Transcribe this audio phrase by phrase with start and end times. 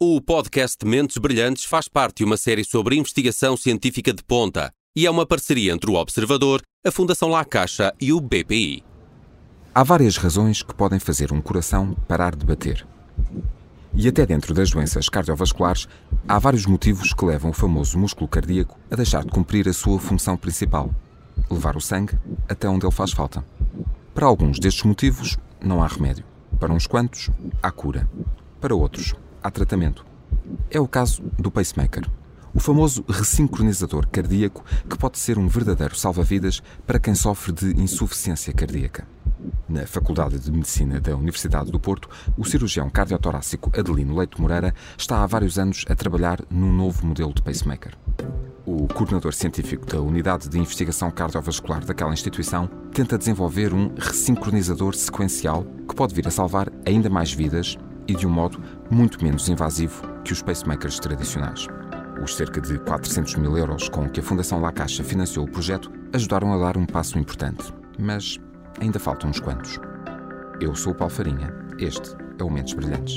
[0.00, 5.04] O podcast Mentes Brilhantes faz parte de uma série sobre investigação científica de ponta e
[5.04, 8.84] é uma parceria entre o Observador, a Fundação La Caixa e o BPI.
[9.74, 12.86] Há várias razões que podem fazer um coração parar de bater.
[13.92, 15.88] E até dentro das doenças cardiovasculares,
[16.28, 19.98] há vários motivos que levam o famoso músculo cardíaco a deixar de cumprir a sua
[19.98, 20.94] função principal:
[21.50, 22.16] levar o sangue
[22.48, 23.44] até onde ele faz falta.
[24.14, 26.24] Para alguns destes motivos, não há remédio.
[26.60, 27.30] Para uns quantos,
[27.60, 28.08] há cura.
[28.60, 30.04] Para outros, há tratamento.
[30.70, 32.08] É o caso do pacemaker,
[32.54, 38.52] o famoso ressincronizador cardíaco que pode ser um verdadeiro salva-vidas para quem sofre de insuficiência
[38.52, 39.06] cardíaca.
[39.68, 45.22] Na Faculdade de Medicina da Universidade do Porto, o cirurgião cardiotorácico Adelino Leite Moreira está
[45.22, 47.96] há vários anos a trabalhar num novo modelo de pacemaker.
[48.66, 55.64] O coordenador científico da Unidade de Investigação Cardiovascular daquela instituição tenta desenvolver um ressincronizador sequencial
[55.88, 57.78] que pode vir a salvar ainda mais vidas
[58.08, 61.66] e de um modo muito menos invasivo que os pacemakers tradicionais.
[62.22, 65.92] Os cerca de 400 mil euros com que a Fundação La Caixa financiou o projeto
[66.12, 68.38] ajudaram a dar um passo importante, mas
[68.80, 69.78] ainda faltam uns quantos.
[70.60, 73.16] Eu sou o Paulo Farinha, este é o Mentes Brilhantes.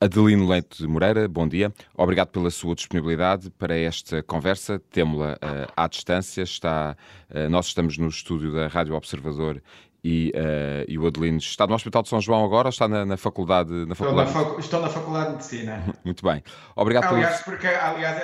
[0.00, 1.72] Adelino Leite Moreira, bom dia.
[1.96, 4.80] Obrigado pela sua disponibilidade para esta conversa.
[4.92, 6.42] Temo-la uh, à distância.
[6.42, 6.96] Está,
[7.28, 9.60] uh, nós estamos no estúdio da Rádio Observador
[10.08, 13.04] e, uh, e, o Adelino está no Hospital de São João agora ou está na,
[13.04, 13.70] na faculdade?
[13.86, 14.28] Na faculdade?
[14.28, 15.84] Estou, na facu estou, na faculdade de Medicina.
[16.02, 16.42] Muito bem.
[16.74, 18.22] Obrigado aliás, porque aliás,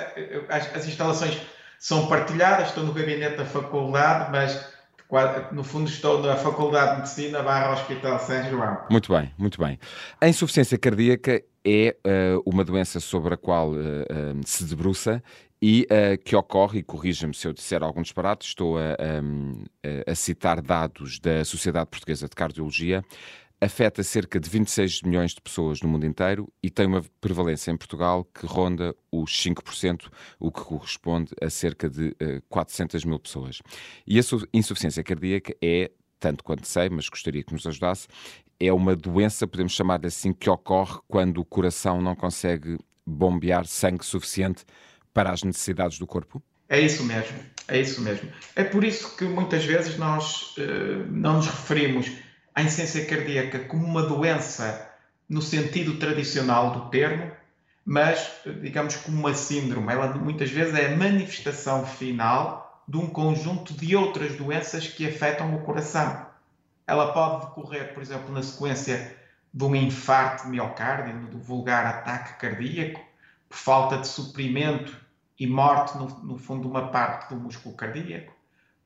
[0.49, 1.39] as, as, instalações
[1.77, 4.73] são partilhadas, estou no gabinete da faculdade, mas
[5.51, 8.77] no fundo estou na Faculdade de Medicina barra Hospital São João.
[8.89, 9.79] Muito bem, muito bem.
[10.19, 15.21] A insuficiência cardíaca é uh, uma doença sobre a qual uh, uh, se debruça
[15.61, 15.87] e
[16.23, 18.81] que ocorre, e corrija-me se eu disser algum disparate, estou a,
[19.23, 19.63] um,
[20.05, 23.03] a, citar dados da Sociedade Portuguesa de Cardiologia,
[23.59, 27.77] afeta cerca de 26 milhões de pessoas no mundo inteiro e tem uma prevalência em
[27.77, 30.07] Portugal que ronda os 5%,
[30.39, 32.15] o que corresponde a cerca de
[32.47, 33.59] 400 mil pessoas.
[34.05, 34.21] E a
[34.53, 35.89] insuficiência cardíaca é
[36.19, 38.07] tanto quanto sei, mas gostaria que nos ajudasse,
[38.59, 44.05] é uma doença, podemos chamar assim, que ocorre quando o coração não consegue bombear sangue
[44.05, 44.65] suficiente
[45.13, 46.41] para as necessidades do corpo?
[46.67, 47.37] É isso mesmo,
[47.67, 48.29] é isso mesmo.
[48.55, 52.11] É por isso que muitas vezes nós uh, não nos referimos
[52.53, 54.91] à insuficiência cardíaca como uma doença
[55.29, 57.31] no sentido tradicional do termo,
[57.83, 59.93] mas, digamos, como uma síndrome.
[59.93, 65.55] Ela muitas vezes é a manifestação final de um conjunto de outras doenças que afetam
[65.55, 66.25] o coração.
[66.85, 69.17] Ela pode decorrer, por exemplo, na sequência
[69.53, 73.01] de um infarto de miocárdio, do vulgar ataque cardíaco,
[73.49, 74.95] por falta de suprimento
[75.39, 78.33] e morte, no, no fundo, de uma parte do músculo cardíaco.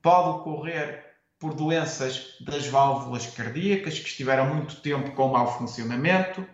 [0.01, 6.45] Pode ocorrer por doenças das válvulas cardíacas que estiveram muito tempo com mau funcionamento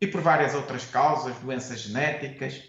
[0.00, 2.62] e por várias outras causas, doenças genéticas,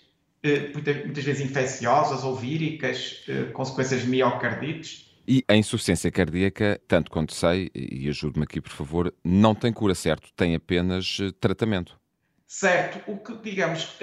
[0.73, 7.11] muitas, muitas vezes infecciosas ou víricas, eh, consequências de miocardites e a insuficiência cardíaca, tanto
[7.11, 10.29] quanto sei, e ajude-me aqui por favor, não tem cura, certo?
[10.33, 11.99] Tem apenas eh, tratamento.
[12.47, 13.11] Certo.
[13.11, 13.97] O que, digamos,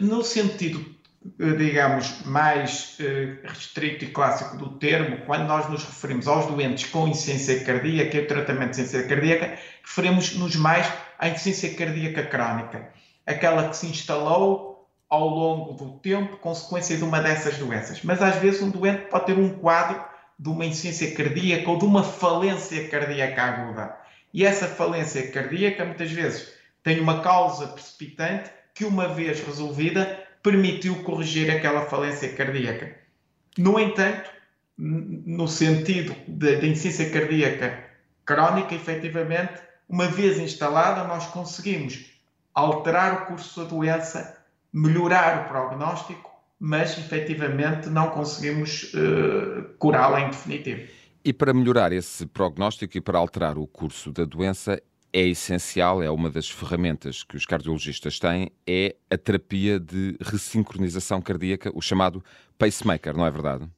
[0.00, 0.84] no sentido,
[1.38, 6.90] eh, digamos, mais eh, restrito e clássico do termo, quando nós nos referimos aos doentes
[6.90, 12.92] com insuficiência cardíaca e o tratamento de insuficiência cardíaca, referimos-nos mais à insuficiência cardíaca crónica,
[13.24, 14.77] aquela que se instalou
[15.08, 18.02] ao longo do tempo, consequência de uma dessas doenças.
[18.02, 20.02] Mas às vezes um doente pode ter um quadro
[20.38, 23.96] de uma insuficiência cardíaca ou de uma falência cardíaca aguda.
[24.32, 26.52] E essa falência cardíaca, muitas vezes,
[26.82, 32.96] tem uma causa precipitante que, uma vez resolvida, permitiu corrigir aquela falência cardíaca.
[33.56, 34.30] No entanto,
[34.76, 37.84] no sentido da insuficiência cardíaca
[38.24, 39.54] crónica, efetivamente,
[39.88, 42.12] uma vez instalada, nós conseguimos
[42.54, 44.37] alterar o curso da doença,
[44.72, 46.28] melhorar o prognóstico
[46.60, 50.88] mas efetivamente não conseguimos uh, curá-la em definitivo.
[51.24, 54.80] E para melhorar esse prognóstico e para alterar o curso da doença,
[55.12, 61.20] é essencial, é uma das ferramentas que os cardiologistas têm, é a terapia de ressincronização
[61.20, 62.22] cardíaca, o chamado
[62.58, 63.68] pacemaker, não é verdade?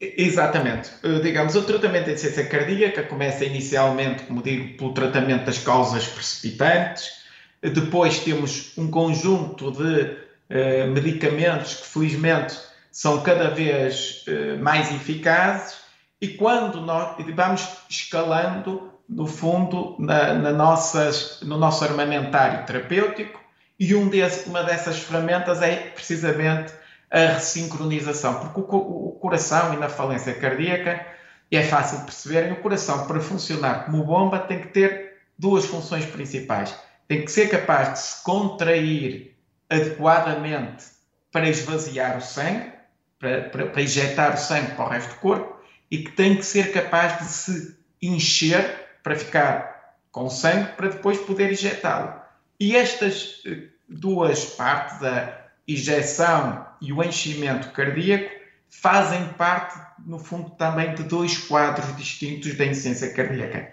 [0.00, 0.90] Exatamente.
[1.04, 6.06] Uh, digamos, o tratamento de insuficiência cardíaca começa inicialmente, como digo, pelo tratamento das causas
[6.06, 7.18] precipitantes,
[7.60, 12.56] depois temos um conjunto de eh, medicamentos que felizmente
[12.90, 15.78] são cada vez uh, mais eficazes
[16.20, 23.38] e quando nós vamos escalando no fundo na, na nossas, no nosso armamentário terapêutico
[23.78, 26.72] e um desse, uma dessas ferramentas é precisamente
[27.10, 31.06] a ressincronização, porque o, o coração e na falência cardíaca
[31.50, 36.74] é fácil perceberem, o coração para funcionar como bomba tem que ter duas funções principais.
[37.06, 39.37] Tem que ser capaz de se contrair
[39.68, 40.84] adequadamente
[41.32, 42.72] para esvaziar o sangue,
[43.18, 45.60] para, para, para injetar o sangue para o resto do corpo,
[45.90, 51.18] e que tem que ser capaz de se encher para ficar com sangue para depois
[51.18, 52.20] poder injetá-lo.
[52.58, 58.30] E estas eh, duas partes, a injeção e o enchimento cardíaco,
[58.68, 63.72] fazem parte, no fundo, também de dois quadros distintos da insuficiência cardíaca.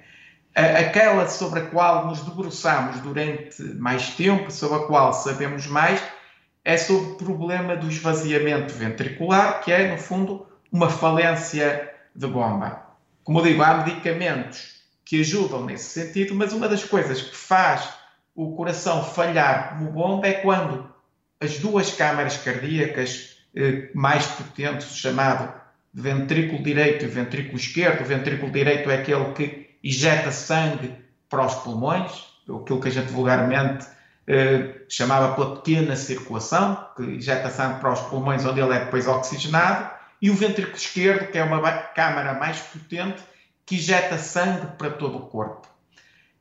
[0.55, 6.01] Aquela sobre a qual nos debruçamos durante mais tempo, sobre a qual sabemos mais,
[6.63, 12.81] é sobre o problema do esvaziamento ventricular, que é, no fundo, uma falência de bomba.
[13.23, 17.89] Como eu digo, há medicamentos que ajudam nesse sentido, mas uma das coisas que faz
[18.33, 20.89] o coração falhar como bomba é quando
[21.39, 25.53] as duas câmaras cardíacas eh, mais potentes, chamado
[25.93, 30.95] ventrículo direito e ventrículo esquerdo, o ventrículo direito é aquele que injeta sangue
[31.29, 32.11] para os pulmões,
[32.43, 33.85] aquilo que a gente vulgarmente
[34.27, 39.07] eh, chamava pela pequena circulação, que injeta sangue para os pulmões, onde ele é depois
[39.07, 43.21] oxigenado, e o ventrículo esquerdo, que é uma câmara mais potente,
[43.63, 45.67] que injeta sangue para todo o corpo.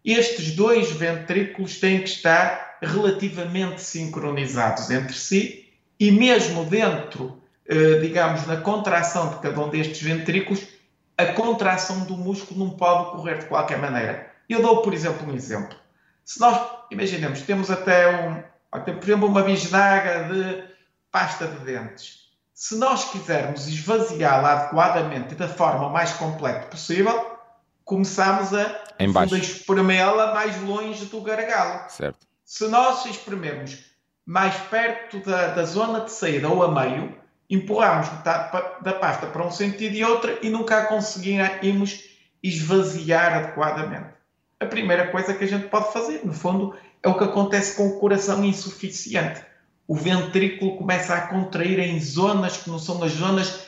[0.03, 5.69] Estes dois ventrículos têm que estar relativamente sincronizados entre si
[6.01, 10.74] e mesmo dentro, eh, digamos, na contração de cada um destes ventrículos,
[11.17, 14.33] a contração do músculo não pode ocorrer de qualquer maneira.
[14.49, 15.77] Eu dou, por exemplo, um exemplo.
[16.25, 20.65] Se nós, imaginemos, temos até, um, até por exemplo, uma bisnaga de
[21.11, 22.25] pasta de dentes.
[22.53, 27.39] Se nós quisermos esvaziá-la adequadamente e da forma mais completa possível,
[27.85, 31.89] começamos a, a espremê-la mais longe do gargalo.
[31.91, 32.27] Certo.
[32.45, 33.85] Se nós espremermos
[34.25, 37.15] mais perto da, da zona de saída ou a meio,
[37.49, 42.05] empurramos da pasta para um sentido e outro e nunca a conseguimos
[42.43, 44.15] esvaziar adequadamente.
[44.61, 47.89] A primeira coisa que a gente pode fazer, no fundo, é o que acontece com
[47.89, 49.43] o coração insuficiente.
[49.87, 53.65] O ventrículo começa a contrair em zonas que não são as zonas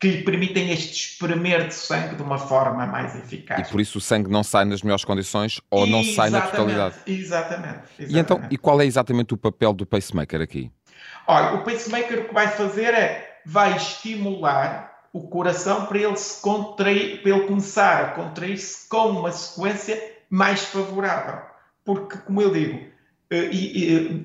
[0.00, 3.68] que lhe permitem este espremer de sangue de uma forma mais eficaz.
[3.68, 6.40] E por isso o sangue não sai nas melhores condições ou não exatamente, sai na
[6.40, 6.94] totalidade.
[7.06, 8.14] Exatamente, exatamente.
[8.14, 10.72] E então, e qual é exatamente o papel do pacemaker aqui?
[11.26, 16.40] Olha, o pacemaker o que vai fazer é vai estimular o coração para ele se
[16.40, 21.40] contrair, para ele começar a contrair-se com uma sequência mais favorável.
[21.84, 22.90] Porque, como eu digo,
[23.30, 23.50] eh,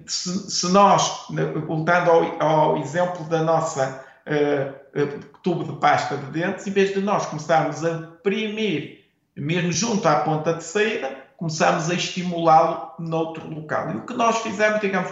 [0.06, 1.28] se, se nós,
[1.66, 7.02] voltando ao, ao exemplo da nossa uh, tubo de pasta de dentes, em vez de
[7.02, 9.06] nós começarmos a imprimir,
[9.36, 13.92] mesmo junto à ponta de saída, começamos a estimulá-lo noutro local.
[13.92, 15.12] E o que nós fizemos, digamos,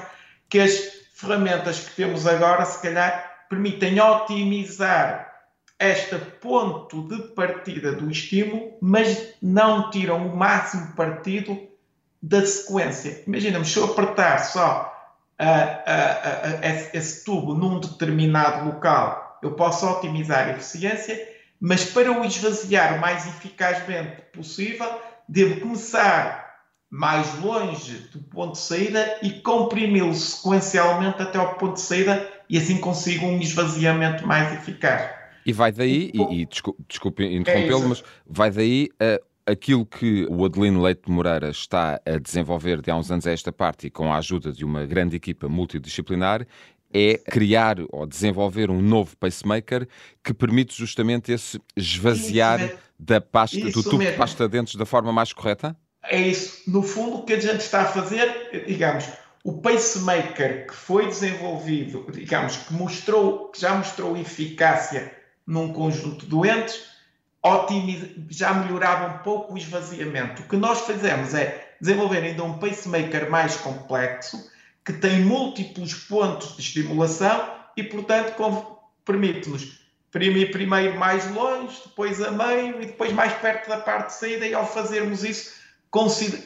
[0.49, 5.31] que as ferramentas que temos agora, se calhar, permitem otimizar
[5.79, 11.59] este ponto de partida do estímulo, mas não tiram o máximo partido
[12.21, 13.23] da sequência.
[13.27, 14.91] Imaginamos, se eu apertar só
[16.93, 21.27] esse tubo num determinado local, eu posso otimizar a eficiência,
[21.59, 26.42] mas para o esvaziar o mais eficazmente possível, devo começar
[26.93, 32.55] mais longe do ponto de saída e comprimi-lo sequencialmente até ao ponto de saída e
[32.55, 35.09] assim consigo um esvaziamento mais eficaz.
[35.43, 39.19] E vai daí, e, e desculpe, desculpe interrompê-lo, é mas vai daí a
[39.51, 43.31] aquilo que o Adelino Leite de Moreira está a desenvolver de há uns anos a
[43.31, 46.45] esta parte e com a ajuda de uma grande equipa multidisciplinar
[46.93, 49.87] é criar ou desenvolver um novo pacemaker
[50.23, 52.59] que permite justamente esse esvaziar
[52.97, 54.11] da pasta, do tubo mesmo.
[54.11, 55.75] de pasta de dentes da forma mais correta?
[56.03, 56.69] É isso.
[56.69, 59.05] No fundo, o que a gente está a fazer, digamos,
[59.43, 65.13] o pacemaker que foi desenvolvido, digamos, que mostrou, que já mostrou eficácia
[65.45, 66.93] num conjunto de doentes,
[68.29, 70.41] já melhorava um pouco o esvaziamento.
[70.41, 74.49] O que nós fazemos é desenvolver ainda um pacemaker mais complexo,
[74.85, 78.33] que tem múltiplos pontos de estimulação e, portanto,
[79.03, 84.13] permite-nos imprimir primeiro mais longe, depois a meio e depois mais perto da parte de
[84.13, 85.62] saída, e ao fazermos isso,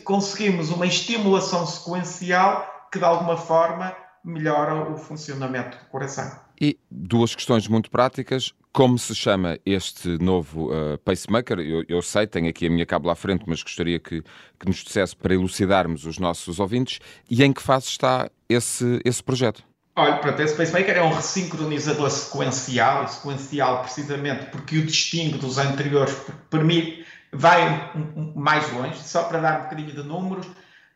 [0.03, 6.39] conseguimos uma estimulação sequencial que, de alguma forma, melhora o funcionamento do coração.
[6.59, 8.53] E duas questões muito práticas.
[8.73, 11.59] Como se chama este novo uh, pacemaker?
[11.59, 14.21] Eu, eu, sei, tenho aqui a minha cábula à frente, mas gostaria que,
[14.59, 16.99] que nos dissesse para elucidarmos os nossos ouvintes.
[17.29, 19.63] E em que fase está esse, esse projeto?
[19.95, 26.15] Olha, pronto, esse pacemaker é um ressincronizador sequencial, sequencial precisamente porque o distingue dos anteriores,
[26.51, 27.91] permite, vai
[28.35, 30.47] mais longe, só para dar um bocadinho de números.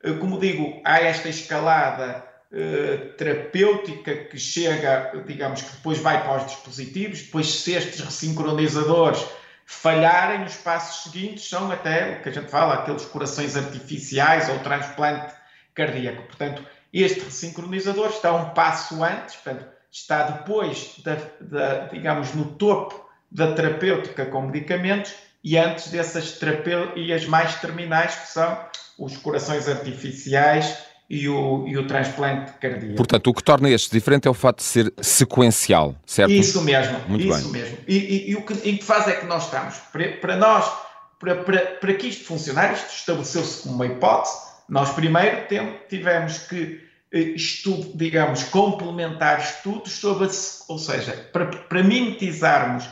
[0.03, 6.35] Uh, como digo, há esta escalada eh, terapêutica que chega, digamos que depois vai para
[6.35, 9.25] os dispositivos, depois se estes ressincronizadores
[9.65, 14.59] falharem, os passos seguintes são até o que a gente fala, aqueles corações artificiais ou
[14.59, 15.33] transplante
[15.73, 16.23] cardíaco.
[16.23, 16.61] Portanto,
[16.91, 23.53] Este ressincronizador está um passo antes, portanto, está depois, da, da, digamos, no topo da
[23.53, 28.57] terapêutica com medicamentos e antes dessas terapias mais terminais, que são
[28.97, 30.77] os corações artificiais
[31.09, 32.95] e o, e o transplante cardíaco.
[32.95, 36.31] Portanto, o que torna este diferente é o fato de ser sequencial, certo?
[36.31, 37.61] Isso mesmo, Muito isso bem.
[37.61, 37.77] mesmo.
[37.87, 39.75] E, e, e, o que, em que fase é que nós estamos?
[39.91, 40.71] Para, para nós,
[41.19, 44.35] para, para, para que isto funcionar, isto estabeleceu-se como uma hipótese,
[44.69, 45.47] nós primeiro
[45.89, 46.79] tivemos que
[47.11, 50.29] eh, estudo, digamos, complementar estudos sobre, a,
[50.69, 52.87] ou seja, para, para mimetizarmos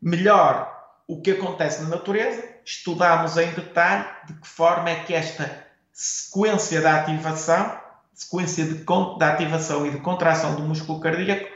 [0.00, 0.73] melhor
[1.06, 6.80] o que acontece na natureza, estudámos em detalhe de que forma é que esta sequência
[6.80, 7.78] da ativação,
[8.12, 11.48] sequência de, de ativação e de contração do músculo cardíaco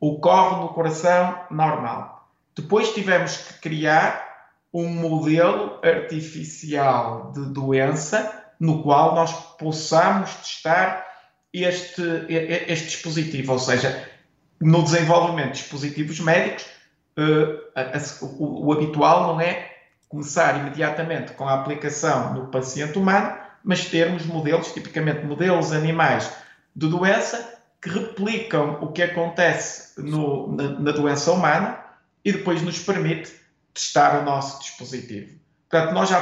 [0.00, 2.28] ocorre no coração normal.
[2.56, 4.24] Depois tivemos que criar
[4.72, 11.04] um modelo artificial de doença no qual nós possamos testar
[11.52, 12.02] este,
[12.68, 14.08] este dispositivo, ou seja,
[14.60, 16.66] no desenvolvimento de dispositivos médicos,
[17.18, 19.72] uh, o, o habitual não é
[20.08, 26.30] começar imediatamente com a aplicação no paciente humano, mas termos modelos, tipicamente modelos animais
[26.74, 31.78] de doença, que replicam o que acontece no, na, na, doença humana
[32.24, 33.32] e depois nos permite
[33.74, 35.38] testar o nosso dispositivo.
[35.68, 36.20] Portanto, nós já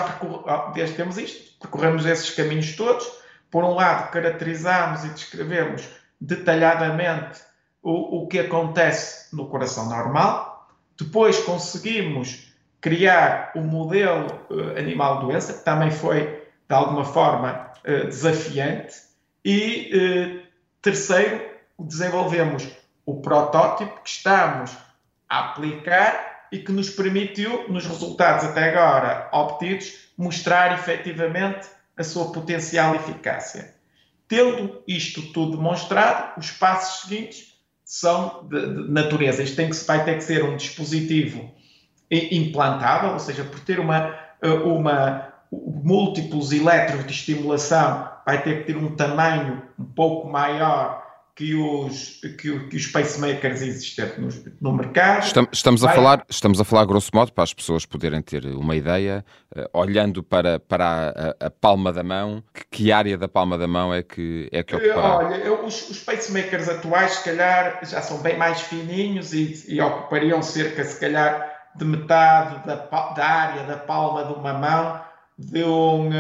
[0.75, 3.07] desde temos isto, percorremos esses caminhos todos.
[3.51, 5.89] Por um lado, caracterizamos e descrevemos
[6.21, 7.41] detalhadamente
[7.83, 10.52] o, o que acontece no coração normal.
[11.03, 16.23] Depois conseguimos criar o um modelo uh, animal doença, que também foi
[16.69, 18.95] de alguma forma uh, desafiante.
[19.45, 20.47] E uh,
[20.81, 21.43] terceiro,
[21.77, 22.69] desenvolvemos
[23.05, 24.77] o protótipo que estamos
[25.29, 31.67] a aplicar e que nos permitiu, nos resultados até agora obtidos, mostrar efetivamente
[31.97, 33.75] a sua potencial eficácia.
[34.29, 37.52] Tendo isto tudo demonstrado, os passos seguintes
[37.93, 39.43] são de, de natureza.
[39.43, 41.51] Isto tem que, vai ter que ser um dispositivo
[42.11, 48.73] implantável, ou seja, por ter uma, eh, uma múltiplos elétrons de estimulação vai ter que
[48.73, 51.02] ter um tamanho um pouco maior
[51.35, 55.25] que os, que, que os pacemakers existentes no, no mercado.
[55.25, 58.77] Estamos, estamos a falar, estamos a falar grosso modo para as pessoas poderem ter uma
[58.77, 59.25] ideia,
[59.57, 63.67] uh, olhando para, para a, a, palma da mão, que, que, área da palma da
[63.67, 65.17] mão é que é que ocupará?
[65.17, 69.81] Olha, eu, os, os, pacemakers atuais, se calhar, já são bem mais fininhos e, e
[69.81, 72.75] ocupariam cerca, se calhar, de metade da,
[73.15, 75.01] da área da palma de uma mão
[75.39, 76.11] de um,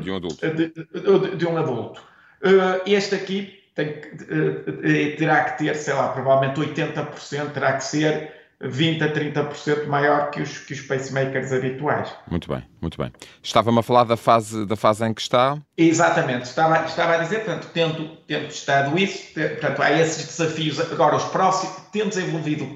[0.00, 0.50] de um adulto.
[0.50, 2.00] De, de, de um adulto.
[2.42, 8.32] Uh, este aqui tem, uh, terá que ter, sei lá, provavelmente 80%, terá que ser
[8.60, 12.08] 20 a 30% maior que os, que os pacemakers habituais.
[12.30, 13.12] Muito bem, muito bem.
[13.42, 15.58] Estava-me a falar da fase, da fase em que está?
[15.76, 21.16] Exatamente, estava, estava a dizer, portanto, tendo, tendo estado isso, portanto, há esses desafios, agora
[21.16, 22.66] os próximos, tendo desenvolvido,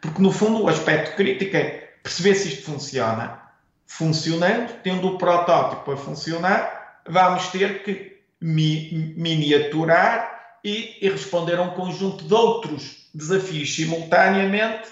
[0.00, 3.40] porque no fundo o aspecto crítico é perceber se isto funciona
[3.86, 10.29] funcionando, tendo o protótipo a funcionar, vamos ter que mi miniaturar
[10.64, 14.88] e, e, responder a um conjunto de outros desafios simultaneamente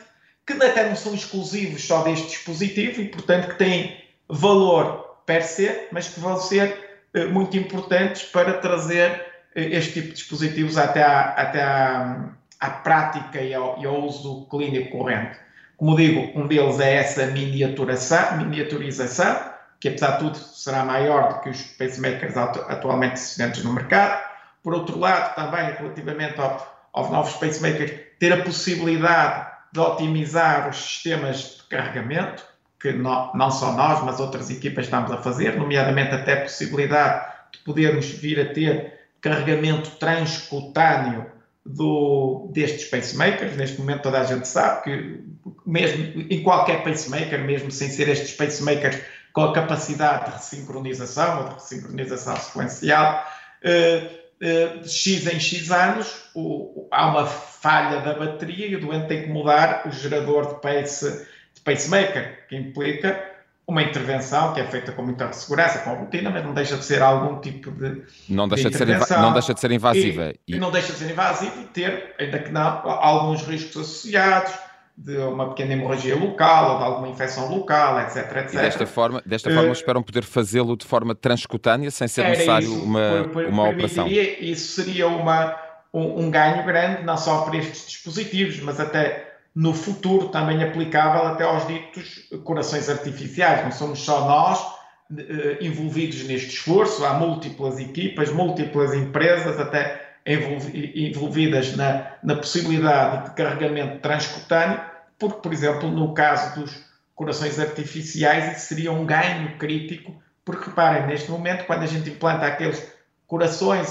[0.46, 5.88] que até não são exclusivos só deste dispositivo e, portanto, que têm valor per se,
[5.92, 11.02] mas que vão ser eh, muito importantes para trazer eh, este tipo de dispositivos até
[11.02, 15.38] à, até à, à prática e ao, e ao uso clínico corrente.
[15.76, 21.40] Como digo, um deles é essa miniaturização, miniaturização, que apesar de tudo será maior do
[21.40, 24.27] que os pacemakers atualmente existentes no mercado.
[24.62, 30.76] Por outro lado, também relativamente ao, aos novos pacemakers, ter a possibilidade de otimizar os
[30.76, 32.44] sistemas de carregamento,
[32.80, 37.26] que não, não só nós, mas outras equipas estamos a fazer, nomeadamente até a possibilidade
[37.52, 41.26] de podermos vir a ter carregamento transcutâneo
[41.64, 43.56] do, destes pacemakers.
[43.56, 45.24] Neste momento toda a gente sabe que
[45.66, 49.00] mesmo em qualquer pacemaker, mesmo sem ser estes pacemakers
[49.32, 53.24] com a capacidade de ressincronização ou de ressincronização sequencial,
[53.62, 54.08] eh,
[54.40, 59.23] de X em X anos o, há uma falha da bateria e o doente tem
[59.23, 64.92] que mudar o gerador de, pace, de pacemaker, que implica uma intervenção que é feita
[64.92, 68.02] com muita segurança, com rotina, mas não deixa de ser algum tipo de.
[68.28, 70.33] Não deixa, de, de, ser, não deixa de ser invasiva.
[70.47, 70.59] E, e...
[70.59, 74.67] Não deixa de ser invasiva e ter, ainda que não, alguns riscos associados
[74.99, 78.17] de uma pequena hemorragia local ou de alguma infecção local, etc.
[78.38, 78.55] etc.
[78.55, 82.67] E desta forma, desta forma uh, esperam poder fazê-lo de forma transcutânea, sem ser necessário
[82.67, 84.09] isso, uma, por, por, uma operação.
[84.09, 85.57] Isso seria uma,
[85.95, 91.28] um, um ganho grande, não só para estes dispositivos, mas até no futuro também aplicável
[91.28, 93.62] até aos ditos corações artificiais.
[93.62, 101.75] Não somos só nós uh, envolvidos neste esforço, há múltiplas equipas, múltiplas empresas, até envolvidas
[101.76, 104.80] na, na possibilidade de carregamento transcutâneo,
[105.18, 111.06] porque, por exemplo, no caso dos corações artificiais, isso seria um ganho crítico, porque reparem,
[111.06, 112.87] neste momento, quando a gente implanta aqueles
[113.26, 113.90] corações,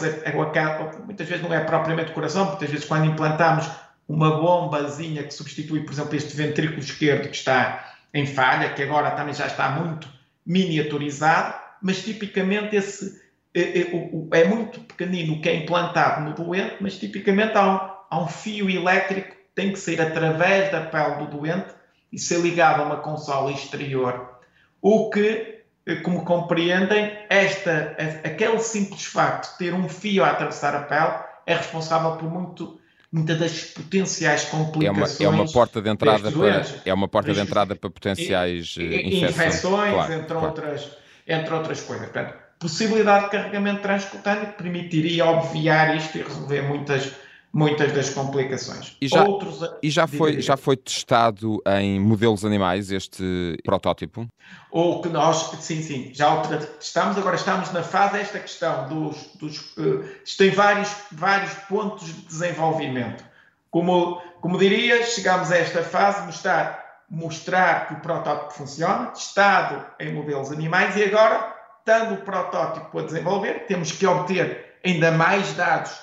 [1.06, 3.70] muitas vezes não é propriamente coração, muitas vezes quando implantamos
[4.08, 9.12] uma bombazinha que substitui, por exemplo, este ventrículo esquerdo que está em falha, que agora
[9.12, 10.08] também já está muito
[10.46, 13.22] miniaturizado, mas tipicamente esse
[13.58, 17.80] é, é, é muito pequenino o que é implantado no doente, mas tipicamente há um,
[18.10, 21.74] há um fio elétrico que tem que sair através da pele do doente
[22.12, 24.38] e ser ligado a uma consola exterior.
[24.82, 30.76] O que, eh, como compreendem, esta, aquele simples facto de ter um fio a atravessar
[30.76, 35.22] a pele é responsável por muito muitas das potenciais complicações.
[35.22, 38.76] É uma, é uma porta de entrada para é uma porta de entrada para potenciais
[38.78, 40.46] e, eh, infecções, infecções claro, entre claro.
[40.46, 40.98] outras
[41.28, 42.10] entre outras coisas.
[42.10, 47.12] Portanto, possibilidade de carregamento transcutâneo que permitiria obviar isto e resolver muitas,
[47.54, 48.98] muitas das complicações.
[49.00, 54.28] E já, Outros, e já, foi, já foi testado em modelos animais este protótipo?
[54.72, 56.42] Ou que nós, sim, sim, já
[56.80, 59.18] testamos, agora estamos na fase esta questão dos.
[59.36, 60.04] dos uh,
[60.38, 63.24] tem vários, vários pontos de desenvolvimento.
[63.70, 70.14] Como, como diria, chegamos a esta fase, mostrar, mostrar que o protótipo funciona, testado em
[70.14, 71.57] modelos animais e agora
[71.88, 75.94] estando o protótipo a desenvolver, temos que obter ainda mais dados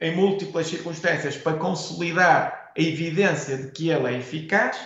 [0.00, 4.80] em múltiplas circunstâncias para consolidar a evidência de que ele é eficaz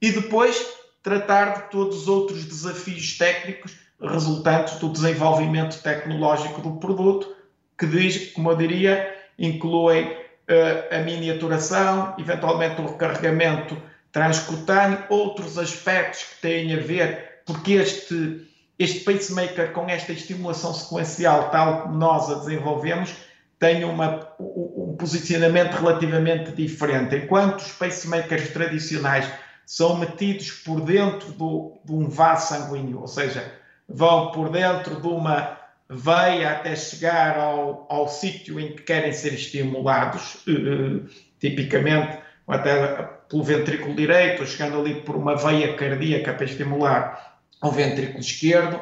[0.00, 0.66] e depois
[1.02, 7.36] tratar de todos os outros desafios técnicos resultantes do desenvolvimento tecnológico do produto,
[7.76, 13.76] que diz, como eu diria, incluem uh, a miniaturação, eventualmente o recarregamento
[14.10, 18.47] transcutâneo, outros aspectos que têm a ver, porque este
[18.78, 23.12] este pacemaker com esta estimulação sequencial, tal como nós a desenvolvemos,
[23.58, 27.16] tem uma, um posicionamento relativamente diferente.
[27.16, 29.28] Enquanto os pacemakers tradicionais
[29.66, 33.52] são metidos por dentro do, de um vaso sanguíneo, ou seja,
[33.88, 35.58] vão por dentro de uma
[35.90, 41.08] veia até chegar ao, ao sítio em que querem ser estimulados, uh,
[41.40, 47.27] tipicamente até pelo ventrículo direito, chegando ali por uma veia cardíaca para estimular
[47.60, 48.80] ao ventrículo esquerdo.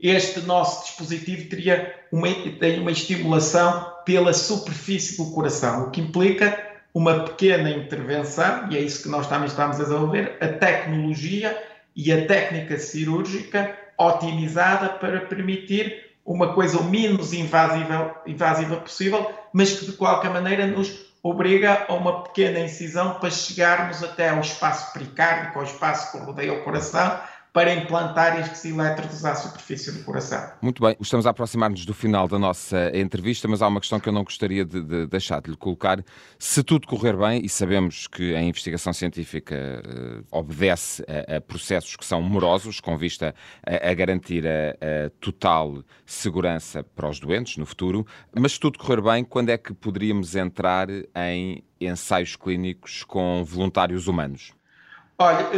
[0.00, 6.66] Este nosso dispositivo teria uma, tem uma estimulação pela superfície do coração, o que implica
[6.92, 11.62] uma pequena intervenção, e é isso que nós também estamos a desenvolver, a tecnologia
[11.94, 19.78] e a técnica cirúrgica otimizada para permitir uma coisa o menos invasiva, invasiva possível, mas
[19.78, 24.92] que de qualquer maneira nos obriga a uma pequena incisão para chegarmos até ao espaço
[24.92, 27.18] pericárdico, ao espaço que rodeia o coração,
[27.56, 30.52] para implantar estes elétrodos à superfície do coração.
[30.60, 34.10] Muito bem, estamos a aproximar-nos do final da nossa entrevista, mas há uma questão que
[34.10, 36.04] eu não gostaria de, de deixar de lhe colocar.
[36.38, 41.96] Se tudo correr bem, e sabemos que a investigação científica uh, obedece a, a, processos
[41.96, 43.34] que são morosos, com vista
[43.66, 48.06] a, a garantir a, a, total segurança para os doentes no futuro,
[48.38, 54.08] mas se tudo correr bem, quando é que poderíamos entrar em ensaios clínicos com voluntários
[54.08, 54.55] humanos?
[55.18, 55.48] Olha,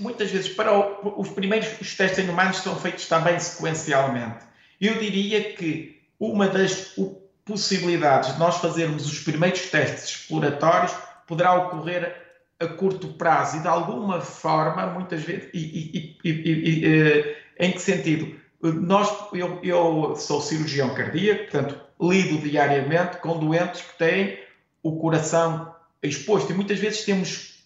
[0.00, 0.72] muitas vezes para
[1.18, 4.44] os primeiros os testes em humanos são feitos também sequencialmente.
[4.80, 6.96] Eu diria que uma das
[7.44, 10.92] possibilidades de nós fazermos os primeiros testes exploratórios
[11.26, 12.20] poderá ocorrer
[12.58, 17.80] a curto prazo e de alguma forma, muitas vezes, e, e, e, e em que
[17.80, 18.34] sentido?
[18.60, 24.38] Nós, eu, eu sou cirurgião cardíaco, portanto, lido diariamente com doentes que têm
[24.82, 27.62] o coração exposto e muitas vezes temos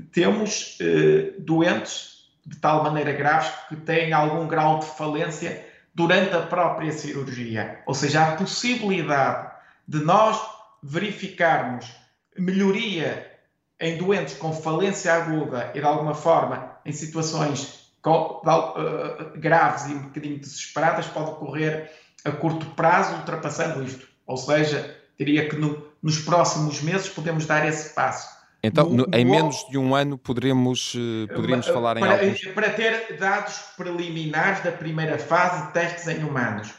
[0.00, 6.42] temos eh, doentes de tal maneira graves que têm algum grau de falência durante a
[6.42, 7.82] própria cirurgia.
[7.86, 9.50] Ou seja, a possibilidade
[9.86, 10.40] de nós
[10.82, 11.90] verificarmos
[12.36, 13.30] melhoria
[13.78, 19.94] em doentes com falência aguda e de alguma forma em situações com, uh, graves e
[19.94, 21.90] um bocadinho desesperadas pode ocorrer
[22.24, 24.06] a curto prazo, ultrapassando isto.
[24.26, 28.39] Ou seja, diria que no, nos próximos meses podemos dar esse passo.
[28.62, 32.40] Então, no, em menos de um ano, poderemos, eh, poderíamos falar em para, alguns...
[32.48, 36.70] Para ter dados preliminares da primeira fase de testes em humanos,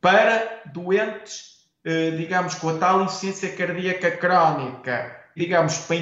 [0.00, 5.96] para doentes, eh, digamos, com a tal insuficiência cardíaca crónica, digamos, para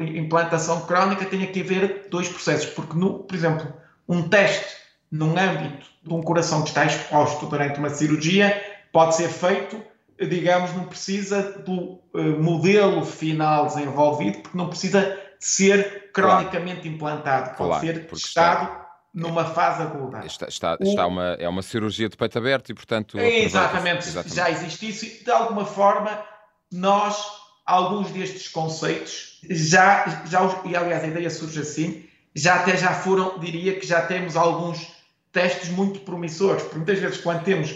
[0.00, 3.72] implantação crónica, tem que haver dois processos, porque, no, por exemplo,
[4.06, 4.76] um teste
[5.10, 9.80] num âmbito de um coração que está exposto durante uma cirurgia pode ser feito
[10.18, 16.88] digamos, não precisa do uh, modelo final desenvolvido, porque não precisa ser cronicamente claro.
[16.88, 20.24] implantado, pode claro, ser testado está, numa fase aguda.
[20.24, 23.18] Está, está, o, está uma, é uma cirurgia de peito aberto e, portanto.
[23.18, 26.24] É, exatamente, exatamente, já existe isso e, de alguma forma,
[26.72, 27.26] nós,
[27.66, 33.38] alguns destes conceitos, já, já e aliás a ideia surge assim, já até já foram,
[33.38, 34.92] diria que já temos alguns
[35.32, 37.74] testes muito promissores, porque muitas vezes quando temos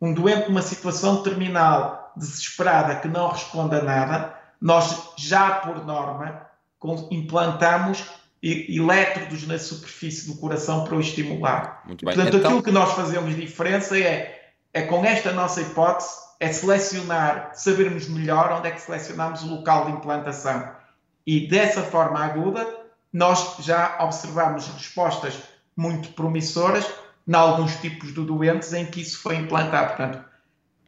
[0.00, 6.46] um doente numa situação terminal, desesperada, que não responde a nada, nós já por norma
[7.10, 8.04] implantamos
[8.42, 11.82] elétrodos na superfície do coração para o estimular.
[11.86, 12.14] Muito bem.
[12.14, 12.50] Portanto, então...
[12.50, 18.52] aquilo que nós fazemos diferença é, é com esta nossa hipótese, é selecionar, sabermos melhor
[18.52, 20.70] onde é que selecionamos o local de implantação.
[21.26, 22.66] E dessa forma aguda,
[23.12, 25.34] nós já observamos respostas
[25.76, 26.86] muito promissoras
[27.28, 29.88] em alguns tipos de doentes em que isso foi implantado.
[29.88, 30.24] Portanto,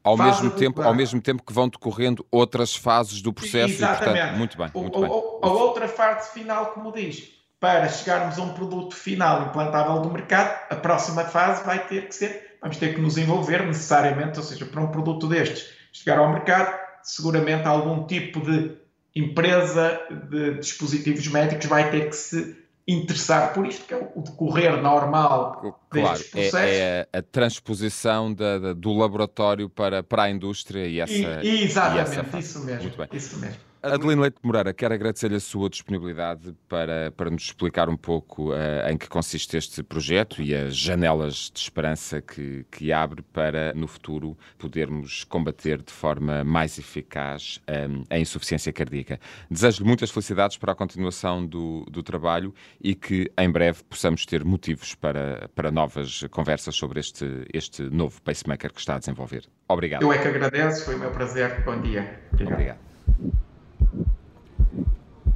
[0.02, 4.16] ao mesmo, tempo, ao mesmo tempo que vão decorrendo outras fases do processo Exatamente.
[4.16, 4.70] e, portanto, muito bem.
[4.74, 5.10] Muito o, bem.
[5.10, 7.28] A outra fase final, como diz,
[7.60, 12.14] para chegarmos a um produto final implantável do mercado, a próxima fase vai ter que
[12.14, 16.32] ser, vamos ter que nos envolver necessariamente, ou seja, para um produto destes chegar ao
[16.32, 18.78] mercado, seguramente algum tipo de
[19.14, 20.00] empresa
[20.30, 22.59] de dispositivos médicos vai ter que se
[22.92, 26.54] interessar por isto, que é o decorrer normal claro, destes processos.
[26.54, 31.12] É, é a transposição da, da, do laboratório para, para a indústria e essa.
[31.12, 32.92] E, exatamente, e essa isso mesmo.
[33.12, 33.69] Isso mesmo.
[33.82, 38.90] Adelino Leite Moreira, quero agradecer-lhe a sua disponibilidade para, para nos explicar um pouco uh,
[38.90, 43.86] em que consiste este projeto e as janelas de esperança que, que abre para, no
[43.86, 49.18] futuro, podermos combater de forma mais eficaz um, ehm, a insuficiência cardíaca.
[49.50, 54.44] Desejo-lhe muitas felicidades para a continuação do, do trabalho e que em breve possamos ter
[54.44, 59.44] motivos para, para novas conversas sobre este, este novo pacemaker que está a desenvolver.
[59.66, 60.02] Obrigado.
[60.02, 61.64] Eu é que agradeço, foi o meu prazer.
[61.64, 62.20] Bom dia.
[62.30, 62.52] Obrigado.
[62.52, 63.49] Obrigado.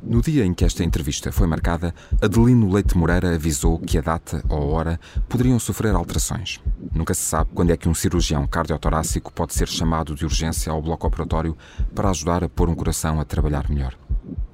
[0.03, 4.45] No dia em que esta entrevista foi marcada, Adelino Leite Moreira avisou que a data
[4.51, 6.61] ou hora poderiam sofrer alterações.
[6.95, 10.83] Nunca se sabe quando é que um cirurgião cardiotorácico pode ser chamado de urgência ao
[10.83, 11.57] bloco operatório
[11.95, 13.97] para ajudar a pôr um coração a trabalhar melhor.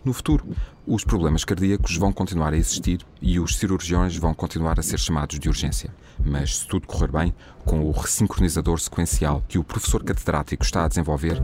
[0.04, 0.46] No futuro,
[0.92, 5.38] os problemas cardíacos vão continuar a existir e os cirurgiões vão continuar a ser chamados
[5.38, 5.94] de urgência.
[6.18, 7.32] Mas se tudo correr bem,
[7.64, 11.40] com o ressincronizador sequencial que o professor catedrático está a desenvolver,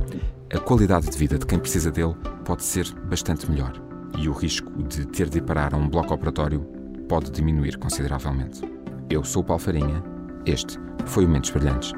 [0.52, 3.80] a qualidade de vida de quem precisa dele pode ser bastante melhor.
[4.18, 6.62] E o risco de ter de parar a um bloco operatório
[7.08, 8.60] pode diminuir consideravelmente.
[9.08, 10.02] Eu sou o Paulo Farinha,
[10.44, 11.92] este foi o Mentes Brilhantes.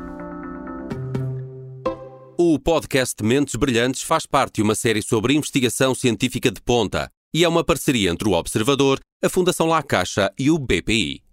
[2.37, 7.45] O podcast Mentes Brilhantes faz parte de uma série sobre investigação científica de ponta e
[7.45, 11.28] é uma parceria entre o Observador, a Fundação La Caixa e o BPI.